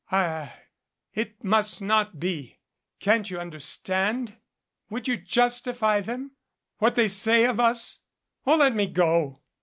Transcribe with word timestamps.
I 0.11 0.51
It 1.13 1.43
must 1.43 1.79
not 1.79 2.19
be 2.19 2.57
can't 2.99 3.29
you 3.29 3.37
understand? 3.39 4.35
Would 4.89 5.07
you 5.07 5.15
justify 5.15 6.01
them 6.01 6.31
what 6.79 6.95
they 6.95 7.07
say 7.07 7.45
of 7.45 7.59
us? 7.59 7.99
Oh, 8.47 8.55
let 8.57 8.73
me 8.73 8.87
go. 8.87 9.43